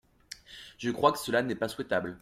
[0.79, 2.17] Je crois que cela n’est pas souhaitable.